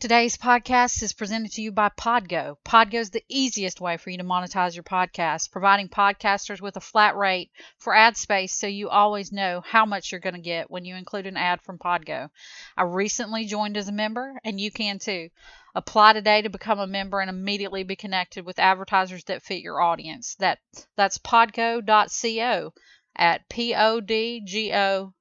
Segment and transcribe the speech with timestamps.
[0.00, 2.56] Today's podcast is presented to you by Podgo.
[2.64, 6.80] Podgo is the easiest way for you to monetize your podcast, providing podcasters with a
[6.80, 10.70] flat rate for ad space so you always know how much you're going to get
[10.70, 12.30] when you include an ad from Podgo.
[12.78, 15.28] I recently joined as a member, and you can too.
[15.74, 19.82] Apply today to become a member and immediately be connected with advertisers that fit your
[19.82, 20.34] audience.
[20.36, 20.60] That
[20.96, 22.72] that's podgo.co
[23.16, 25.12] at podgo.co.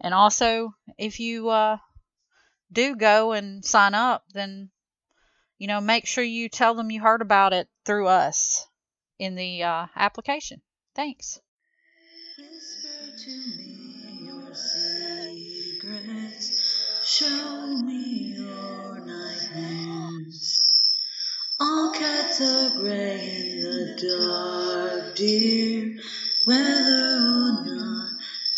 [0.00, 1.78] And also, if you uh,
[2.72, 4.70] do go and sign up, then
[5.58, 8.66] you know make sure you tell them you heard about it through us
[9.18, 10.60] in the uh, application.
[10.94, 11.40] Thanks.
[17.04, 20.68] Show me your nightmares.
[21.60, 25.98] All cats are gray in the dark, dear,
[26.44, 28.10] whether or not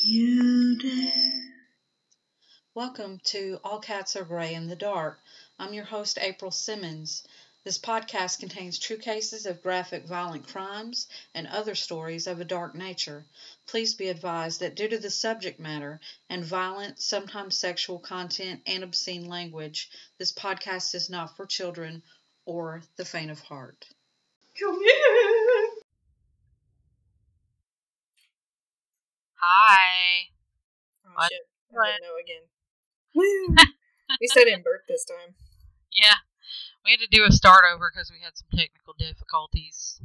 [0.02, 1.39] you dare.
[2.74, 5.20] Welcome to All Cats Are Gray in the Dark.
[5.58, 7.26] I'm your host, April Simmons.
[7.64, 12.74] This podcast contains true cases of graphic violent crimes and other stories of a dark
[12.74, 13.26] nature.
[13.66, 18.84] Please be advised that due to the subject matter and violent, sometimes sexual content and
[18.84, 22.02] obscene language, this podcast is not for children
[22.46, 23.86] or the faint of heart.
[24.58, 25.68] Come here.
[29.34, 30.28] Hi.
[31.04, 31.40] Oh shit.
[31.72, 31.86] I What?
[31.88, 32.42] didn't know again.
[33.16, 35.34] At least I didn't burp this time.
[35.92, 36.14] Yeah,
[36.84, 40.00] we had to do a start over because we had some technical difficulties.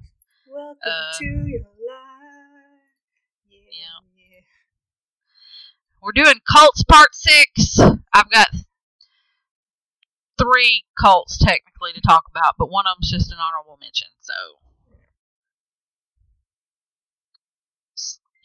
[0.50, 2.82] Welcome Uh, to your life.
[3.48, 3.60] Yeah.
[3.70, 4.00] Yeah.
[4.18, 4.42] yeah.
[6.02, 7.78] We're doing cults part six.
[8.16, 8.48] I've got
[10.40, 14.08] three cults technically to talk about, but one of them's just an honorable mention.
[14.22, 14.34] So,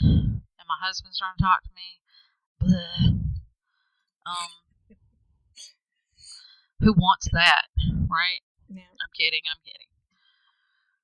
[0.03, 2.01] and my husband's trying to talk to me.
[2.63, 3.20] Bleh.
[4.31, 4.97] Um,
[6.81, 7.67] who wants that,
[8.09, 8.41] right?
[8.69, 8.89] Yeah.
[8.89, 9.43] I'm kidding.
[9.51, 9.91] I'm kidding.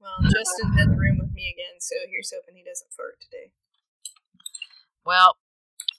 [0.00, 3.50] Well, Justin's in the room with me again, so here's hoping he doesn't fart today.
[5.04, 5.36] Well,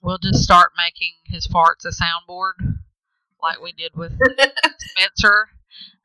[0.02, 2.80] we'll just start making his farts a soundboard,
[3.42, 4.18] like we did with
[4.80, 5.50] Spencer.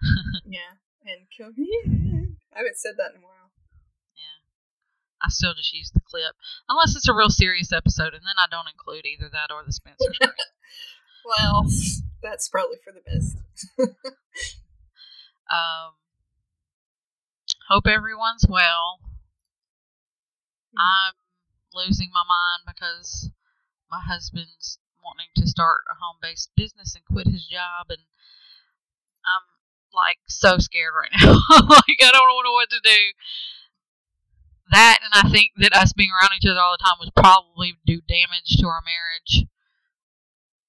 [0.47, 0.82] yeah.
[1.05, 2.27] And here.
[2.55, 3.50] I haven't said that in a while.
[4.15, 4.43] Yeah.
[5.21, 6.34] I still just use the clip.
[6.69, 9.72] Unless it's a real serious episode, and then I don't include either that or the
[9.72, 10.12] Spencer.
[11.25, 11.66] Well,
[12.22, 13.37] that's probably for the best.
[15.50, 15.94] um,
[17.69, 19.00] hope everyone's well.
[20.77, 21.15] I'm
[21.75, 23.31] losing my mind because
[23.91, 27.99] my husband's wanting to start a home based business and quit his job, and
[29.27, 29.43] I'm
[29.94, 31.34] like so scared right now.
[31.69, 33.00] like, I don't know what to do.
[34.71, 37.75] That, and I think that us being around each other all the time would probably
[37.84, 39.47] do damage to our marriage.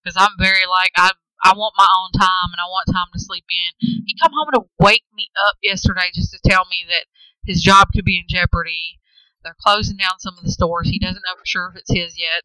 [0.04, 1.12] Because I'm very like, I
[1.44, 3.88] I want my own time and I want time to sleep in.
[4.06, 7.06] He come home to wake me up yesterday just to tell me that
[7.46, 9.00] his job could be in jeopardy.
[9.44, 10.88] They're closing down some of the stores.
[10.90, 12.44] He doesn't know for sure if it's his yet,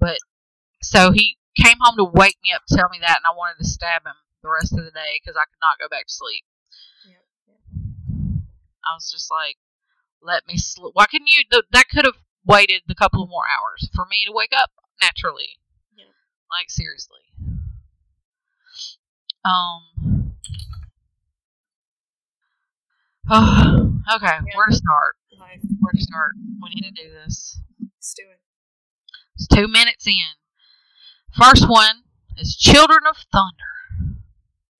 [0.00, 0.18] but
[0.82, 3.62] so he came home to wake me up to tell me that, and I wanted
[3.62, 6.12] to stab him the rest of the day because I could not go back to
[6.12, 6.44] sleep.
[7.06, 7.22] Yep.
[7.46, 8.42] yep.
[8.84, 9.56] I was just like,
[10.20, 11.44] "Let me sleep." Why couldn't you?
[11.50, 14.70] th- That could have waited the couple of more hours for me to wake up
[15.00, 15.58] naturally.
[16.54, 16.58] Yeah.
[16.58, 17.20] Like seriously.
[19.44, 20.34] Um.
[23.32, 25.16] okay, where to start?
[25.38, 25.60] Life.
[25.80, 26.32] Where to start?
[26.62, 27.60] We need to do this.
[27.80, 28.40] Let's do it.
[29.36, 30.36] It's two minutes in.
[31.36, 32.04] First one
[32.36, 34.20] is Children of Thunder.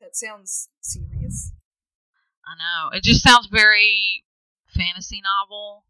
[0.00, 1.52] That sounds serious.
[2.46, 2.96] I know.
[2.96, 4.24] It just sounds very
[4.68, 5.84] fantasy novel.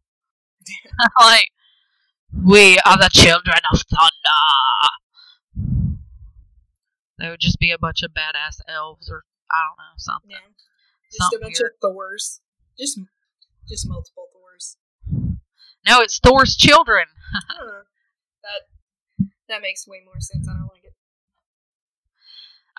[1.19, 1.51] like,
[2.33, 4.95] we are the children of thunder.
[7.17, 10.31] There would just be a bunch of badass elves or, I don't know, something.
[10.31, 11.17] Yeah.
[11.17, 11.71] Just a bunch weird.
[11.71, 12.41] of Thors.
[12.77, 12.99] Just
[13.67, 14.77] just multiple Thors.
[15.87, 17.05] No, it's Thor's children.
[17.49, 17.81] Huh.
[18.43, 20.47] That that makes way more sense.
[20.47, 20.93] I don't like it.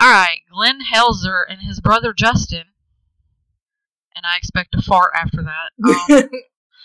[0.00, 2.64] All right, Glenn Helzer and his brother Justin.
[4.14, 5.72] And I expect a fart after that.
[6.10, 6.30] Um,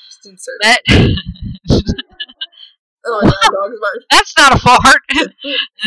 [0.09, 0.81] Just insert that
[3.05, 3.97] Oh, no, dog's bark.
[4.11, 5.01] that's not a fart.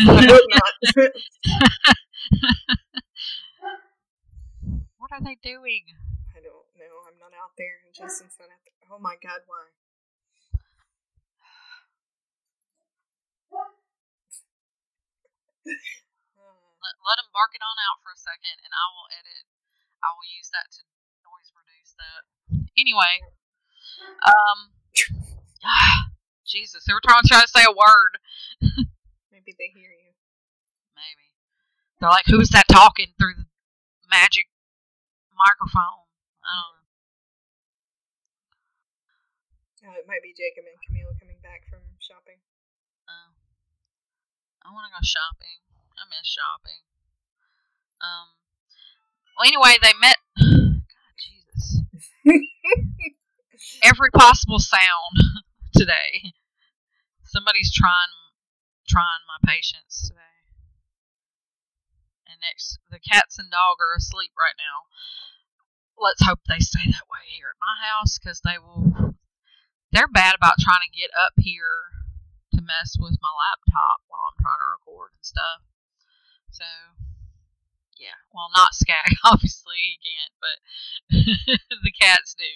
[0.03, 0.73] Not.
[4.99, 5.85] what are they doing?
[6.35, 6.95] I don't know.
[7.07, 8.75] I'm not out there, and Justin's not out there.
[8.91, 9.71] Oh my god, why?
[16.85, 19.49] Let, let them bark it on out for a second, and I will edit.
[20.05, 20.85] I will use that to
[21.25, 22.21] noise reduce that.
[22.77, 23.25] Anyway,
[24.21, 24.69] um,
[26.45, 28.21] Jesus, they were trying to try to say a word.
[29.33, 30.13] maybe they hear you.
[30.93, 31.33] Maybe
[31.99, 33.45] They're like, "Who's that talking through the
[34.09, 34.45] magic
[35.33, 36.05] microphone?"
[36.45, 36.85] I don't know.
[39.89, 42.41] Oh, it might be Jacob and Camille coming back from shopping.
[43.09, 43.33] Uh,
[44.65, 45.61] I want to go shopping.
[45.97, 46.85] I miss shopping.
[48.01, 48.37] Um.
[49.37, 50.17] Well, anyway, they met.
[50.37, 51.81] God, Jesus.
[53.83, 55.13] Every possible sound
[55.75, 56.33] today.
[57.23, 58.15] Somebody's trying
[58.87, 60.21] trying my patience today.
[62.29, 64.87] And next, the cats and dog are asleep right now.
[65.97, 69.15] Let's hope they stay that way here at my house because they will.
[69.91, 71.95] They're bad about trying to get up here
[72.53, 75.63] to mess with my laptop while I'm trying to record and stuff.
[76.51, 76.67] So,
[77.95, 78.19] yeah.
[78.33, 80.57] Well, not Skag, obviously, he can't, but
[81.83, 82.51] the cats do.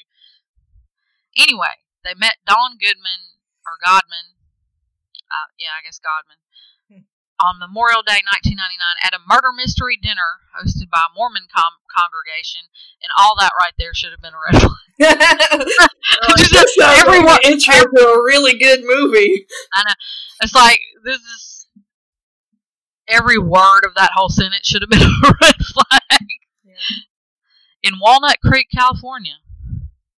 [1.40, 4.40] Anyway, they met Dawn Goodman, or Godman.
[5.30, 6.40] Uh, yeah, I guess Godman.
[6.90, 7.06] Hmm.
[7.38, 12.66] On Memorial Day 1999 at a murder mystery dinner hosted by a Mormon com- congregation,
[13.04, 14.86] and all that right there should have been a red flag.
[16.40, 19.46] Just That's not everyone- really intro to a really good movie.
[19.76, 19.98] I know.
[20.42, 21.68] It's like this is
[23.08, 26.26] every word of that whole sentence should have been a red flag.
[27.82, 29.36] In Walnut Creek, California,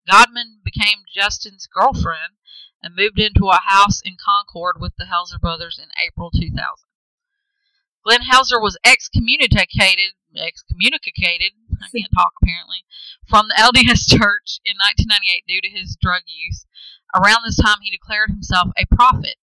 [0.09, 2.33] Godman became Justin's girlfriend
[2.81, 6.57] and moved into a house in Concord with the Helzer brothers in April 2000.
[8.03, 12.85] Glenn Helzer was excommunicated, excommunicated, I can't talk apparently,
[13.29, 16.65] from the LDS Church in 1998 due to his drug use.
[17.13, 19.37] Around this time, he declared himself a prophet,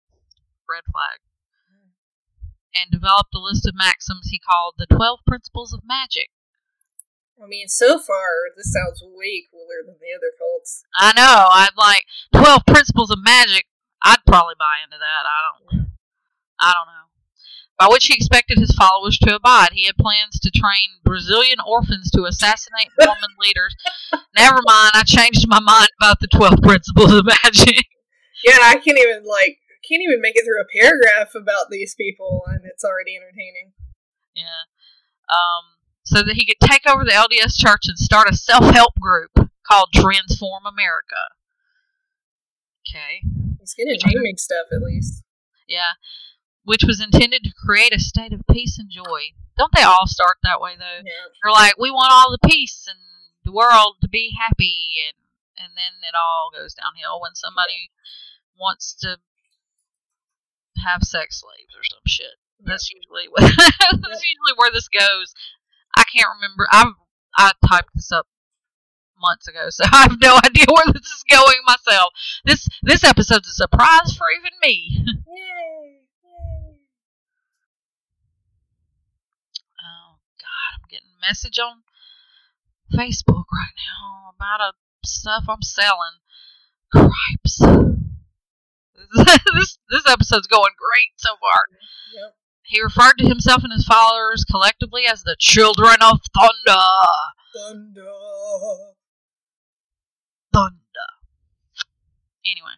[0.69, 1.19] red flag,
[2.73, 6.29] and developed a list of maxims he called the 12 Principles of Magic.
[7.41, 10.83] I mean, so far, this sounds way cooler than the other cults.
[10.97, 11.47] I know.
[11.51, 13.65] I'd like twelve principles of magic.
[14.03, 15.23] I'd probably buy into that.
[15.25, 15.87] I don't.
[16.59, 17.05] I don't know.
[17.77, 19.73] By which he expected his followers to abide.
[19.73, 23.75] He had plans to train Brazilian orphans to assassinate Mormon leaders.
[24.37, 24.91] Never mind.
[24.95, 27.85] I changed my mind about the twelve principles of magic.
[28.43, 32.43] Yeah, I can't even, like, can't even make it through a paragraph about these people,
[32.45, 33.73] and it's already entertaining.
[34.35, 34.69] Yeah.
[35.31, 35.74] Um.
[36.05, 39.31] So that he could take over the LDS Church and start a self-help group
[39.67, 41.33] called Transform America.
[42.87, 43.21] Okay.
[43.59, 45.23] He's good at naming stuff, at least.
[45.67, 45.97] Yeah.
[46.63, 49.33] Which was intended to create a state of peace and joy.
[49.57, 51.01] Don't they all start that way though?
[51.03, 51.33] Yeah.
[51.41, 52.99] They're like, we want all the peace and
[53.43, 55.21] the world to be happy, and
[55.57, 57.91] and then it all goes downhill when somebody
[58.59, 59.17] wants to
[60.83, 62.35] have sex slaves or some shit.
[62.59, 63.41] That's usually what,
[63.79, 65.33] that's usually where this goes.
[65.97, 66.67] I can't remember.
[66.71, 66.91] I
[67.37, 68.27] I typed this up
[69.19, 72.13] months ago, so I have no idea where this is going myself.
[72.45, 74.89] This this episode's a surprise for even me.
[75.05, 76.01] Yay!
[76.23, 76.77] Yay!
[79.81, 81.83] Oh God, I'm getting a message on
[82.93, 84.73] Facebook right now about a
[85.05, 86.19] stuff I'm selling.
[86.91, 87.59] Cripes.
[89.55, 91.61] this this episode's going great so far.
[92.15, 92.35] Yep.
[92.67, 96.81] He referred to himself and his followers collectively as the Children of Thunder.
[97.53, 98.11] Thunder.
[100.51, 100.79] Thunder.
[102.45, 102.75] Anyway,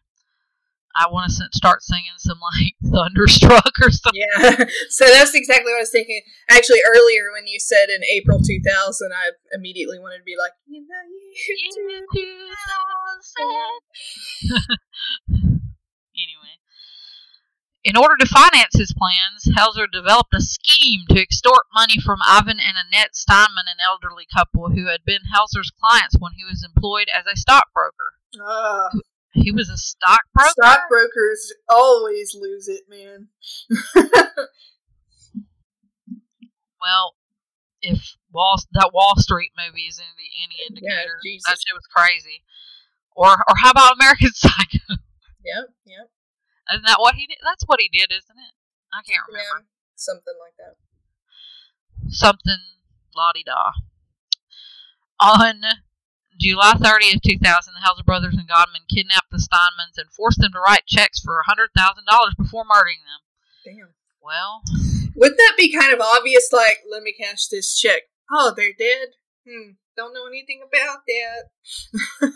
[0.95, 4.21] I want to start singing some like Thunderstruck or something.
[4.21, 6.21] Yeah, so that's exactly what I was thinking.
[6.49, 10.81] Actually, earlier when you said in April 2000, I immediately wanted to be like, you
[10.81, 12.05] know, you
[15.39, 15.56] anyway,
[17.87, 22.59] in order to finance his plans, Helzer developed a scheme to extort money from Ivan
[22.59, 27.07] and Annette Stineman, an elderly couple who had been Helzer's clients when he was employed
[27.13, 28.11] as a stockbroker.
[28.43, 28.89] Ah,
[29.33, 30.49] He was a stockbroker.
[30.51, 33.29] stockbrokers always lose it, man.
[36.79, 37.15] Well,
[37.81, 41.43] if Wall that Wall Street movie is any, any indicator, Jesus.
[41.47, 42.43] that shit was crazy.
[43.15, 45.01] Or or how about American Psycho?
[45.43, 46.09] Yep, yep,
[46.71, 47.37] Isn't that what he did?
[47.43, 48.53] That's what he did, isn't it?
[48.93, 49.67] I can't yeah, remember.
[49.95, 50.75] something like that.
[52.09, 52.59] Something
[53.15, 53.71] la di da.
[55.19, 55.61] On
[56.39, 60.59] July 30th, 2000, the Helzer brothers and Godman kidnapped the Stinemans and forced them to
[60.59, 61.73] write checks for $100,000
[62.37, 63.21] before murdering them.
[63.65, 63.93] Damn.
[64.21, 64.61] Well,
[65.15, 66.49] Wouldn't that be kind of obvious?
[66.53, 68.03] Like, let me cash this check.
[68.31, 69.09] Oh, they're dead.
[69.47, 69.71] Hmm.
[69.95, 71.49] Don't know anything about that.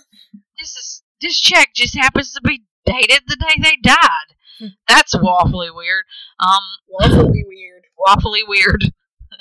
[0.60, 4.36] this is this check just happens to be dated the day they died.
[4.60, 4.68] Hmm.
[4.88, 6.06] That's awfully weird.
[6.40, 6.62] Um,
[7.00, 7.86] Waffly weird.
[8.08, 8.92] waffly weird.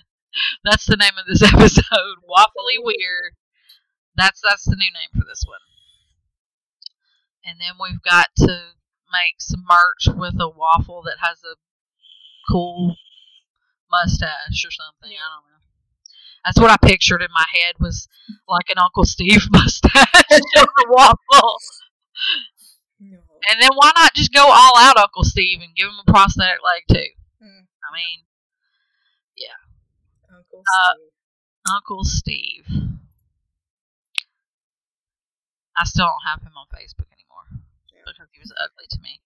[0.65, 2.17] that's the name of this episode.
[2.29, 3.35] Waffly weird.
[4.17, 5.61] That's that's the new name for this one.
[7.45, 8.75] And then we've got to
[9.13, 11.57] make some merch with a waffle that has a
[12.51, 12.97] cool
[13.91, 15.11] mustache or something.
[15.11, 15.19] Yeah.
[15.19, 15.59] I don't know.
[16.45, 18.09] That's what I pictured in my head was
[18.49, 21.57] like an Uncle Steve mustache or a waffle.
[23.49, 26.59] And then why not just go all out Uncle Steve and give him a prosthetic
[26.65, 27.09] leg too?
[27.43, 27.65] Hmm.
[27.81, 28.25] I mean,
[29.37, 29.57] yeah.
[30.37, 31.75] Uncle Uh, Steve.
[31.75, 32.67] Uncle Steve.
[35.77, 37.47] I still don't have him on Facebook anymore
[37.95, 38.03] Yeah.
[38.07, 39.21] because he was ugly to me.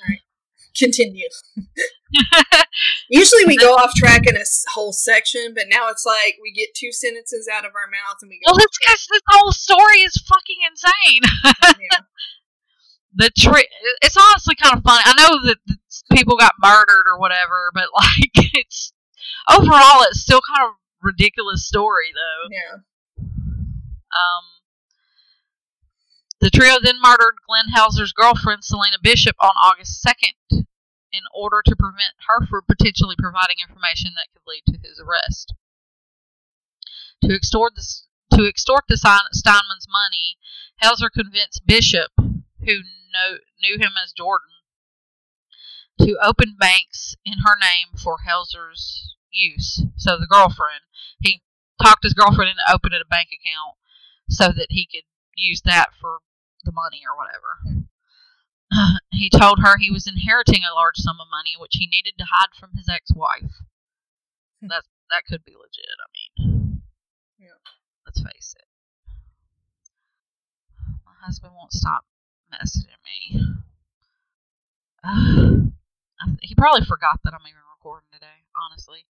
[0.00, 0.20] All right,
[0.76, 1.28] continue.
[3.08, 6.74] Usually we go off track in a whole section, but now it's like we get
[6.74, 8.50] two sentences out of our mouths and we go.
[8.52, 11.22] well, it's because this whole story is fucking insane.
[11.80, 11.98] yeah.
[13.14, 13.66] the tri-
[14.02, 15.02] it's honestly kind of funny.
[15.04, 15.58] I know that
[16.12, 18.92] people got murdered or whatever, but like it's
[19.50, 22.48] overall it's still kind of ridiculous story though.
[22.54, 22.76] yeah.
[24.10, 24.44] Um,
[26.40, 30.34] the trio then murdered Glenn Hauser's girlfriend Selina Bishop on August second
[31.12, 35.54] in order to prevent her from potentially providing information that could lead to his arrest.
[37.24, 40.38] To extort this to extort the Stein- Stineman's money,
[40.80, 42.80] Hauser convinced Bishop, who
[43.12, 44.50] know, knew him as Jordan,
[46.00, 49.84] to open banks in her name for Hauser's use.
[49.96, 50.88] So the girlfriend,
[51.20, 51.42] he
[51.82, 53.76] talked his girlfriend into opening a bank account
[54.28, 55.04] so that he could
[55.36, 56.18] use that for
[56.64, 57.88] the money or whatever.
[59.12, 62.26] he told her he was inheriting a large sum of money which he needed to
[62.30, 63.64] hide from his ex-wife.
[64.60, 64.68] Hmm.
[64.68, 65.98] That that could be legit.
[65.98, 66.82] I mean,
[67.38, 67.58] Yeah.
[68.06, 68.66] let's face it.
[71.04, 72.04] My husband won't stop
[72.52, 73.42] messaging me.
[75.02, 78.44] I th- he probably forgot that I'm even recording today.
[78.54, 79.06] Honestly.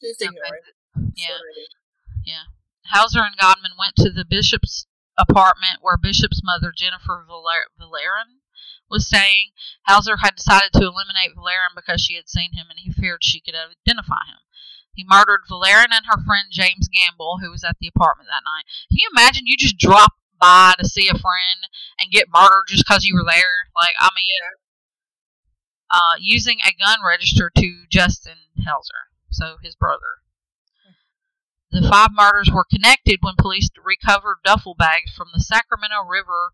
[0.00, 0.56] Just ignore Okay.
[0.56, 1.12] it.
[1.16, 1.38] Yeah.
[2.24, 2.40] do.
[2.86, 8.40] Hauser and Godman went to the bishop's apartment where Bishop's mother, Jennifer Valer- Villarin,
[8.88, 9.52] was staying.
[9.86, 13.40] Hauser had decided to eliminate Villarin because she had seen him and he feared she
[13.40, 14.38] could identify him.
[15.00, 18.64] He murdered Villarin and her friend James Gamble, who was at the apartment that night.
[18.90, 21.64] Can you imagine you just drop by to see a friend
[21.98, 23.72] and get murdered just because you were there?
[23.74, 24.50] Like, I mean, Yeah.
[25.90, 30.20] uh, using a gun registered to Justin Hauser, so his brother.
[31.70, 36.52] The five murders were connected when police recovered duffel bags from the Sacramento River,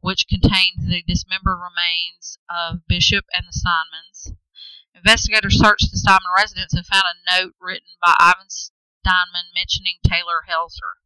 [0.00, 4.36] which contained the dismembered remains of Bishop and the Stinemans.
[4.94, 10.46] Investigators searched the Stineman residence and found a note written by Ivan Stineman mentioning Taylor
[10.48, 11.02] Helzer.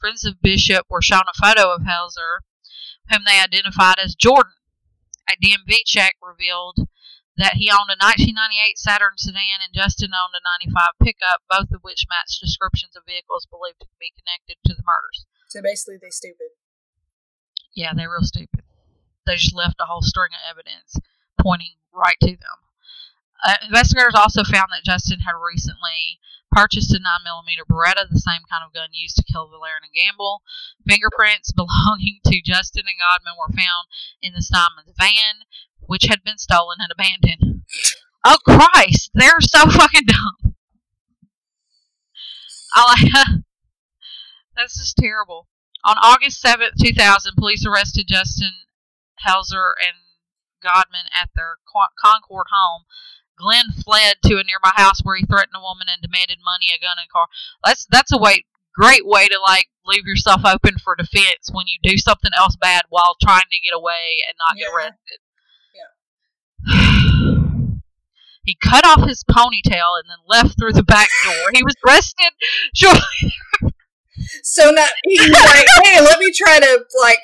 [0.00, 2.46] Friends of Bishop were shown a photo of Helzer,
[3.10, 4.52] whom they identified as Jordan.
[5.28, 6.86] A DMV check revealed
[7.36, 11.82] that he owned a 1998 Saturn sedan and Justin owned a 95 pickup, both of
[11.82, 15.26] which matched descriptions of vehicles believed to be connected to the murders.
[15.48, 16.56] So basically, they stupid.
[17.74, 18.64] Yeah, they're real stupid.
[19.26, 20.96] They just left a whole string of evidence
[21.36, 22.65] pointing right to them.
[23.44, 28.64] Uh, investigators also found that Justin had recently purchased a 9mm Beretta, the same kind
[28.64, 30.40] of gun used to kill Valerian and Gamble.
[30.86, 33.88] Fingerprints belonging to Justin and Godman were found
[34.22, 35.44] in the Stineman's van,
[35.80, 37.62] which had been stolen and abandoned.
[38.24, 40.36] Oh Christ, they're so fucking dumb.
[42.76, 43.12] I like
[44.56, 45.48] that's just terrible.
[45.84, 48.52] On August seventh, two thousand, police arrested Justin
[49.20, 49.96] Hauser and
[50.62, 51.58] Godman at their
[52.02, 52.84] Concord home.
[53.38, 56.80] Glenn fled to a nearby house where he threatened a woman and demanded money, a
[56.80, 57.26] gun, and car.
[57.64, 61.78] That's that's a way great way to like leave yourself open for defense when you
[61.82, 64.76] do something else bad while trying to get away and not get Yeah.
[64.76, 65.18] arrested.
[68.44, 71.50] he cut off his ponytail and then left through the back door.
[71.52, 72.32] He was arrested
[72.74, 73.32] shortly.
[74.42, 77.18] So not he's like, hey, let me try to like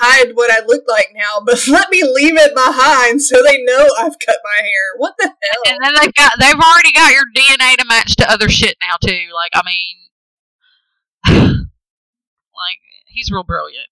[0.00, 3.88] hide what I look like now, but let me leave it behind so they know
[3.98, 4.96] I've cut my hair.
[4.98, 5.62] What the hell?
[5.66, 8.96] And then they've got they've already got your DNA to match to other shit now
[9.00, 9.28] too.
[9.34, 9.96] Like I mean,
[11.56, 13.88] like he's real brilliant.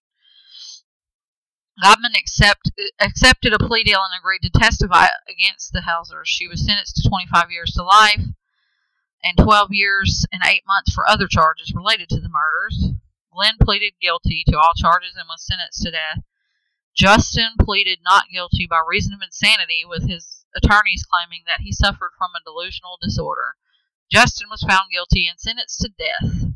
[1.82, 6.28] Godman accept, accepted a plea deal and agreed to testify against the Hausers.
[6.28, 8.20] She was sentenced to 25 years to life
[9.24, 12.92] and 12 years and 8 months for other charges related to the murders.
[13.32, 16.22] Glenn pleaded guilty to all charges and was sentenced to death.
[16.94, 22.12] Justin pleaded not guilty by reason of insanity, with his attorneys claiming that he suffered
[22.18, 23.56] from a delusional disorder.
[24.10, 26.52] Justin was found guilty and sentenced to death.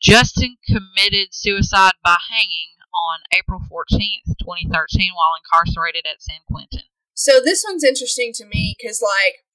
[0.00, 6.88] Justin committed suicide by hanging on April 14th, 2013, while incarcerated at San Quentin.
[7.14, 9.46] So this one's interesting to me because like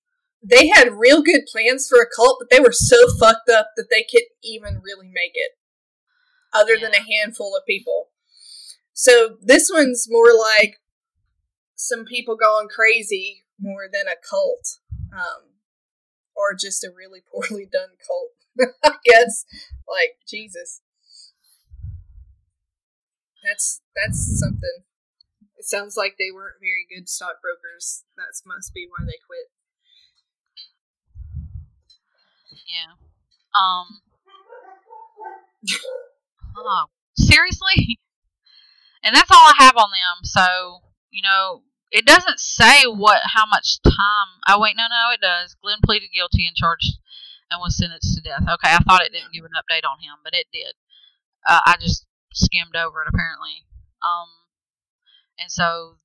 [0.42, 3.88] they had real good plans for a cult, but they were so fucked up that
[3.92, 5.52] they couldn't even really make it,
[6.54, 8.10] other than a handful of people.
[8.94, 10.78] So this one's more like
[11.76, 14.78] some people going crazy more than a cult,
[15.14, 15.54] um,
[16.36, 18.32] or just a really poorly done cult.
[18.84, 19.46] I guess,
[19.88, 20.82] like Jesus,
[23.44, 24.84] that's that's something.
[25.58, 28.04] It sounds like they weren't very good stockbrokers.
[28.18, 29.52] That must be why they quit.
[32.68, 32.96] Yeah.
[33.58, 34.02] Um.
[36.58, 38.00] oh, seriously?
[39.04, 40.24] And that's all I have on them.
[40.24, 44.40] So you know, it doesn't say what how much time.
[44.48, 45.56] Oh wait, no, no, it does.
[45.62, 46.98] Glenn pleaded guilty and charged
[47.52, 48.44] and was sentenced to death.
[48.44, 50.74] Okay, I thought it didn't give an update on him, but it did.
[51.48, 53.68] Uh, I just skimmed over it apparently.
[54.02, 54.30] Um,
[55.38, 55.98] and so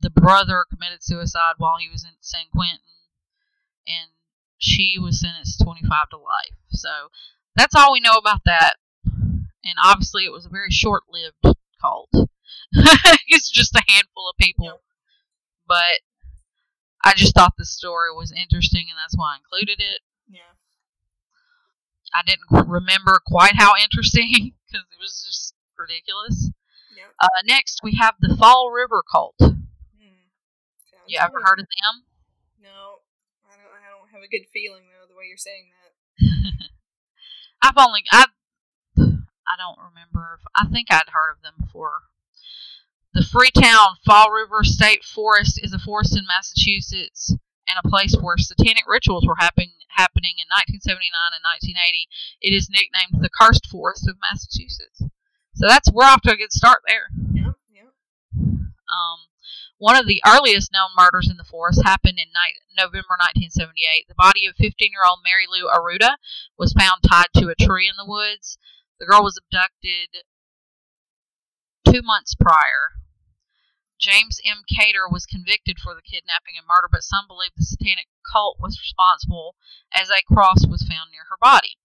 [0.00, 2.80] the brother committed suicide while he was in San Quentin,
[3.86, 4.10] and
[4.58, 6.56] she was sentenced 25 to life.
[6.70, 7.08] So
[7.56, 8.74] that's all we know about that.
[9.64, 12.10] And obviously, it was a very short-lived cult.
[13.28, 14.66] it's just a handful of people.
[14.66, 14.80] Yep.
[15.66, 16.00] But
[17.04, 20.00] I just thought the story was interesting, and that's why I included it.
[20.28, 20.54] Yeah.
[22.14, 26.50] I didn't remember quite how interesting because it was just ridiculous.
[26.96, 27.14] Yep.
[27.22, 29.36] Uh, next, we have the Fall River cult.
[29.40, 30.28] Hmm.
[31.06, 31.44] You ever good.
[31.46, 32.04] heard of them?
[32.62, 33.00] No,
[33.46, 33.70] I don't.
[33.70, 36.68] I don't have a good feeling though the way you're saying that.
[37.62, 38.26] I've only I
[39.50, 40.38] I don't remember.
[40.38, 42.06] If, I think I'd heard of them before.
[43.12, 47.34] The Freetown Fall River State Forest is a forest in Massachusetts
[47.66, 52.06] and a place where satanic rituals were happening happening in 1979 and 1980.
[52.40, 55.02] It is nicknamed the Cursed Forest of Massachusetts.
[55.58, 57.10] So that's we're off to a good start there.
[57.34, 57.58] Yep.
[57.74, 57.90] Yep.
[58.38, 59.18] Um,
[59.78, 64.06] one of the earliest known murders in the forest happened in ni- November 1978.
[64.06, 66.14] The body of 15-year-old Mary Lou Arruda
[66.56, 68.58] was found tied to a tree in the woods.
[69.00, 70.28] The girl was abducted
[71.88, 73.00] two months prior.
[73.96, 74.60] James M.
[74.68, 78.80] Kater was convicted for the kidnapping and murder, but some believe the satanic cult was
[78.80, 79.56] responsible
[79.88, 81.80] as a cross was found near her body.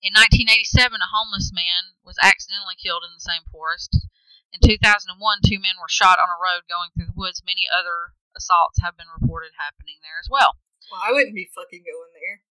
[0.00, 4.08] In 1987, a homeless man was accidentally killed in the same forest.
[4.52, 5.12] In 2001,
[5.44, 7.44] two men were shot on a road going through the woods.
[7.44, 10.56] Many other assaults have been reported happening there as well.
[10.88, 12.44] Well, I wouldn't be fucking going there.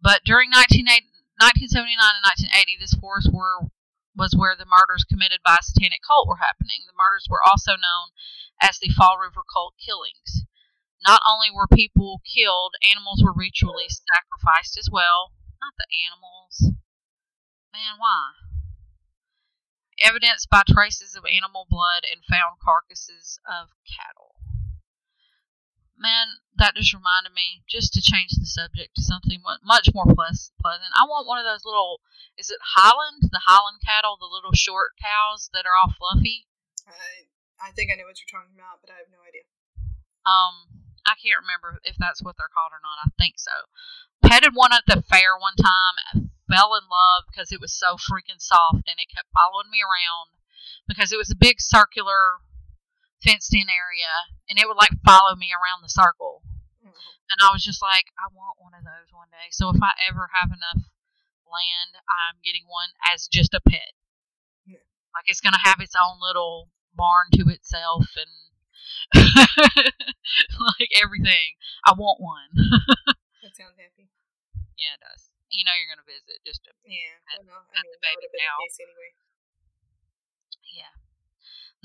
[0.00, 3.68] But during 1980 1979 and 1980, this forest were,
[4.16, 6.88] was where the murders committed by a satanic cult were happening.
[6.88, 8.16] The murders were also known
[8.60, 10.48] as the Fall River Cult killings.
[11.04, 15.32] Not only were people killed, animals were ritually sacrificed as well.
[15.60, 16.72] Not the animals.
[17.72, 18.32] Man, why?
[20.00, 24.35] Evidenced by traces of animal blood and found carcasses of cattle.
[25.96, 30.52] Man, that just reminded me just to change the subject to something much more pleas-
[30.60, 30.92] pleasant.
[30.92, 32.04] I want one of those little,
[32.36, 33.32] is it Highland?
[33.32, 36.48] The Highland cattle, the little short cows that are all fluffy.
[36.86, 39.48] I I think I know what you're talking about, but I have no idea.
[40.28, 43.00] Um, I can't remember if that's what they're called or not.
[43.00, 43.72] I think so.
[44.20, 45.96] Petted one at the fair one time.
[46.12, 49.80] I fell in love because it was so freaking soft and it kept following me
[49.80, 50.36] around
[50.86, 52.44] because it was a big circular
[53.22, 56.42] fenced in area and it would like follow me around the circle.
[56.84, 56.92] Oh,
[57.32, 59.48] And I was just like, I want one of those one day.
[59.50, 60.86] So if I ever have enough
[61.46, 63.94] land, I'm getting one as just a pet.
[64.66, 64.84] Yeah.
[65.14, 68.30] Like it's gonna have its own little barn to itself and
[70.78, 71.56] like everything.
[71.86, 72.50] I want one.
[73.46, 74.10] That sounds happy.
[74.74, 75.30] yeah, it does.
[75.54, 77.14] You know you're gonna visit just to Yeah.
[77.30, 78.58] At- Well, no, I mean the baby would have been cow.
[78.82, 79.10] anyway.
[80.74, 80.90] Yeah.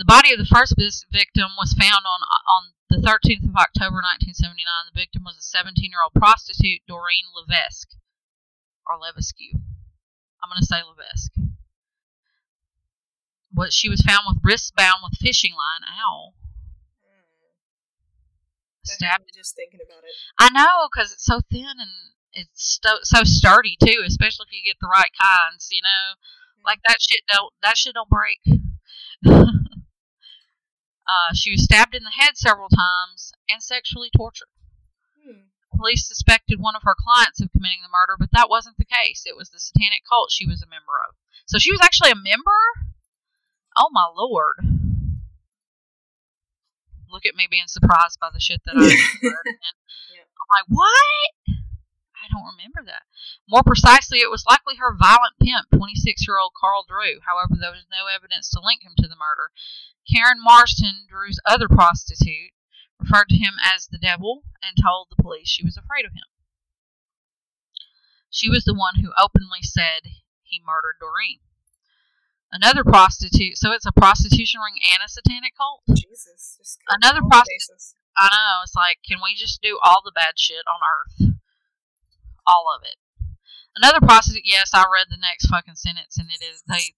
[0.01, 0.73] The body of the first
[1.13, 4.65] victim was found on on the 13th of October 1979.
[4.89, 7.93] The victim was a 17-year-old prostitute, Doreen Levesque,
[8.89, 9.37] or Levesque.
[10.41, 11.37] I'm going to say Levesque.
[13.53, 15.85] But she was found with wrists bound with fishing line.
[15.85, 16.33] Ow.
[17.05, 17.61] Mm.
[18.81, 19.29] Stabbed.
[19.37, 20.17] just thinking about it.
[20.41, 24.65] I know, because it's so thin and it's sto- so sturdy too, especially if you
[24.65, 25.69] get the right kinds.
[25.69, 26.17] You know,
[26.65, 28.41] like that shit don't that shit don't break.
[31.11, 34.47] uh, she was stabbed in the head several times and sexually tortured.
[35.19, 35.51] Hmm.
[35.75, 39.23] Police suspected one of her clients of committing the murder, but that wasn't the case.
[39.25, 41.15] It was the satanic cult she was a member of.
[41.45, 42.61] So she was actually a member.
[43.75, 44.55] Oh my lord!
[47.11, 48.83] Look at me being surprised by the shit that I.
[49.21, 49.47] heard.
[50.15, 50.23] Yeah.
[50.23, 51.31] I'm like, what?
[52.31, 53.03] I don't remember that.
[53.43, 57.19] More precisely, it was likely her violent pimp, 26 year old Carl Drew.
[57.27, 59.51] However, there was no evidence to link him to the murder.
[60.07, 62.55] Karen Marsden, Drew's other prostitute,
[62.95, 66.31] referred to him as the devil and told the police she was afraid of him.
[68.29, 70.07] She was the one who openly said
[70.43, 71.43] he murdered Doreen.
[72.51, 75.83] Another prostitute, so it's a prostitution ring and a satanic cult.
[75.95, 76.79] Jesus.
[76.87, 78.59] Another prostitute- I know.
[78.63, 81.30] It's like, can we just do all the bad shit on Earth?
[82.51, 82.99] All of it.
[83.77, 84.43] Another prostitute.
[84.43, 86.91] Yes, I read the next fucking sentence, and it is they.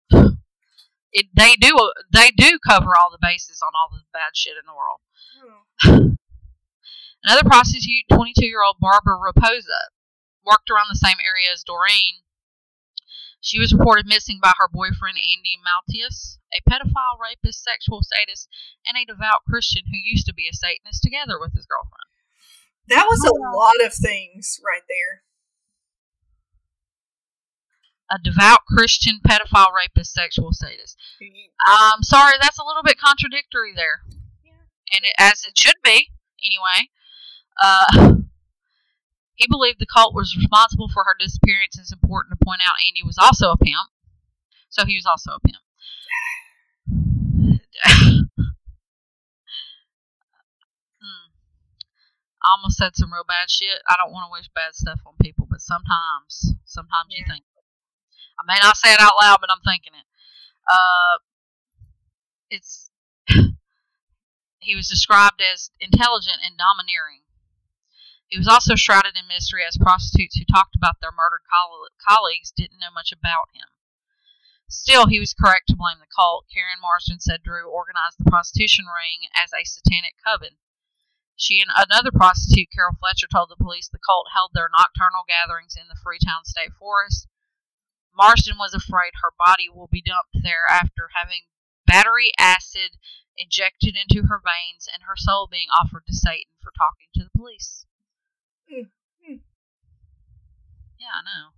[1.13, 1.77] It they do
[2.11, 4.99] they do cover all the bases on all the bad shit in the world.
[5.85, 6.17] Oh.
[7.23, 9.93] Another prostitute, 22 year old Barbara Raposa,
[10.43, 12.25] worked around the same area as Doreen.
[13.39, 18.47] She was reported missing by her boyfriend Andy Maltius, a pedophile, rapist, sexual sadist,
[18.87, 22.09] and a devout Christian who used to be a Satanist together with his girlfriend.
[22.87, 25.23] That was a oh, lot of things right there.
[28.13, 30.97] A devout Christian, pedophile, rapist, sexual sadist.
[31.19, 34.03] You- Um, sorry, that's a little bit contradictory there.
[34.93, 36.11] and it, as it should be
[36.43, 36.89] anyway.
[37.59, 38.17] Uh,
[39.33, 41.79] he believed the cult was responsible for her disappearance.
[41.79, 43.89] It's important to point out Andy was also a pimp,
[44.69, 45.63] so he was also a pimp.
[51.01, 51.27] Hmm.
[52.43, 53.81] I almost said some real bad shit.
[53.89, 57.45] I don't want to wish bad stuff on people, but sometimes, sometimes you think.
[58.39, 60.05] I may not say it out loud, but I'm thinking it.
[60.67, 61.17] Uh,
[62.49, 62.89] it's
[64.59, 67.23] he was described as intelligent and domineering.
[68.27, 72.51] He was also shrouded in mystery as prostitutes who talked about their murdered coll- colleagues
[72.51, 73.69] didn't know much about him.
[74.67, 76.47] Still, he was correct to blame the cult.
[76.51, 80.57] Karen Marsden said Drew organized the prostitution ring as a satanic coven.
[81.35, 85.75] She and another prostitute, Carol Fletcher, told the police the cult held their nocturnal gatherings
[85.75, 87.27] in the Freetown State Forest.
[88.15, 91.49] Marsden was afraid her body will be dumped there after having
[91.85, 92.97] battery acid
[93.37, 97.33] injected into her veins and her soul being offered to Satan for talking to the
[97.35, 97.85] police.
[98.69, 98.93] Hmm,
[99.25, 99.41] hmm.
[100.99, 101.57] Yeah, I know.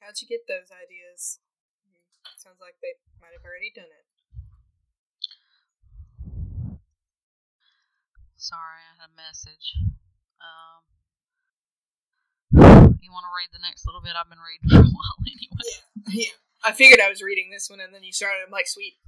[0.00, 1.40] How'd you get those ideas?
[2.38, 4.06] Sounds like they might have already done it.
[8.40, 9.76] Sorry, I had a message.
[10.40, 10.88] Um,
[13.02, 14.16] you want to read the next little bit?
[14.16, 15.70] I've been reading for a while anyway.
[16.10, 16.36] Yeah.
[16.64, 18.44] I figured I was reading this one and then you started.
[18.44, 19.00] I'm like, sweet.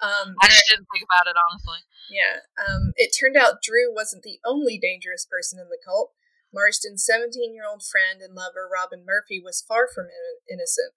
[0.00, 1.84] Um, I just didn't think about it honestly.
[2.08, 2.44] Yeah.
[2.56, 6.12] Um, it turned out Drew wasn't the only dangerous person in the cult.
[6.52, 10.96] Marsden's 17 year old friend and lover, Robin Murphy, was far from in- innocent.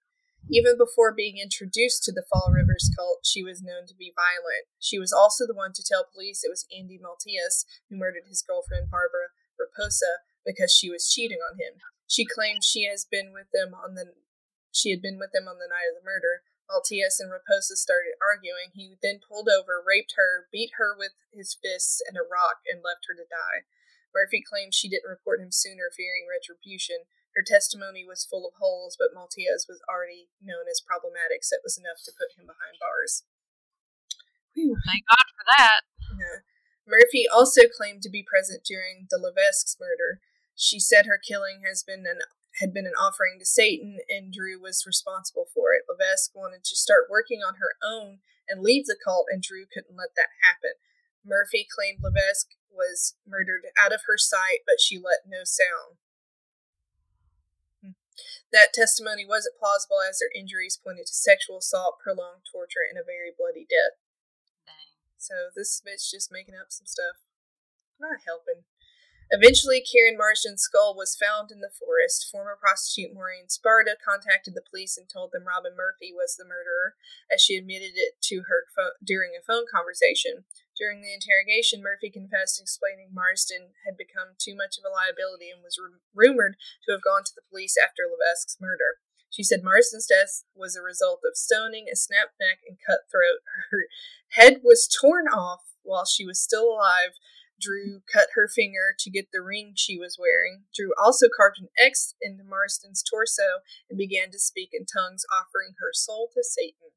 [0.50, 4.68] Even before being introduced to the Fall Rivers cult, she was known to be violent.
[4.76, 8.44] She was also the one to tell police it was Andy Maltius who murdered his
[8.44, 11.80] girlfriend, Barbara Raposa, because she was cheating on him.
[12.14, 14.14] She claimed she has been with them on the
[14.70, 16.46] she had been with them on the night of the murder.
[16.70, 18.70] Maltius and Raposa started arguing.
[18.74, 22.86] He then pulled over, raped her, beat her with his fists and a rock, and
[22.86, 23.66] left her to die.
[24.14, 27.10] Murphy claimed she didn't report him sooner, fearing retribution.
[27.34, 31.66] Her testimony was full of holes, but Maltius was already known as problematic, so it
[31.66, 33.26] was enough to put him behind bars.
[34.54, 34.78] Whew.
[34.86, 35.82] Thank God for that.
[36.14, 36.46] Yeah.
[36.86, 40.22] Murphy also claimed to be present during the Levesque's murder.
[40.54, 42.20] She said her killing has been an
[42.60, 45.82] had been an offering to Satan, and Drew was responsible for it.
[45.90, 49.98] Levesque wanted to start working on her own and leave the cult, and Drew couldn't
[49.98, 50.78] let that happen.
[51.24, 55.98] Murphy claimed Levesque was murdered out of her sight, but she let no sound.
[57.82, 57.98] Hmm.
[58.52, 63.02] That testimony wasn't plausible as her injuries pointed to sexual assault, prolonged torture, and a
[63.02, 63.98] very bloody death.
[64.62, 64.94] Dang.
[65.18, 67.18] So this bitch just making up some stuff.
[67.98, 68.62] Not helping.
[69.30, 72.28] Eventually, Karen Marsden's skull was found in the forest.
[72.30, 76.94] Former prostitute Maureen Sparta contacted the police and told them Robin Murphy was the murderer,
[77.32, 78.68] as she admitted it to her
[79.02, 80.44] during a phone conversation.
[80.76, 85.62] During the interrogation, Murphy confessed, explaining Marsden had become too much of a liability and
[85.62, 89.00] was ru- rumored to have gone to the police after Levesque's murder.
[89.30, 93.42] She said Marsden's death was a result of stoning, a snapped neck, and cut throat.
[93.70, 93.86] Her
[94.30, 97.18] head was torn off while she was still alive.
[97.60, 100.64] Drew cut her finger to get the ring she was wearing.
[100.74, 105.74] Drew also carved an X into Marsden's torso and began to speak in tongues, offering
[105.80, 106.90] her soul to Satan.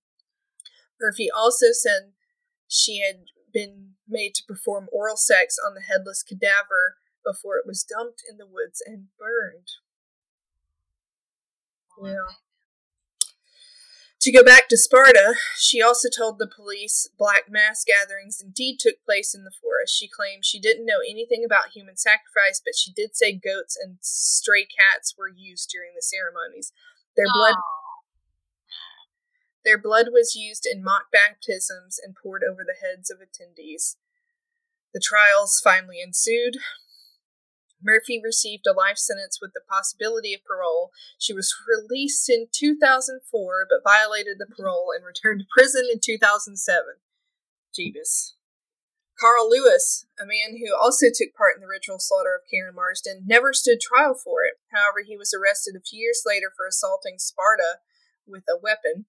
[0.99, 2.13] Murphy also said
[2.67, 7.83] she had been made to perform oral sex on the headless cadaver before it was
[7.83, 9.67] dumped in the woods and burned.
[11.97, 12.46] Well, Yeah.
[14.21, 19.03] To go back to Sparta, she also told the police black mass gatherings indeed took
[19.05, 19.95] place in the forest.
[19.95, 23.97] She claimed she didn't know anything about human sacrifice, but she did say goats and
[24.01, 26.73] stray cats were used during the ceremonies.
[27.15, 27.55] Their blood
[29.63, 33.97] their blood was used in mock baptisms and poured over the heads of attendees.
[34.93, 36.55] The trials finally ensued.
[37.81, 40.91] Murphy received a life sentence with the possibility of parole.
[41.17, 44.61] She was released in 2004 but violated the mm-hmm.
[44.61, 46.83] parole and returned to prison in 2007.
[47.77, 48.33] Jeebus.
[49.19, 53.23] Carl Lewis, a man who also took part in the ritual slaughter of Karen Marsden,
[53.25, 54.61] never stood trial for it.
[54.71, 57.81] However, he was arrested a few years later for assaulting Sparta
[58.27, 59.05] with a weapon.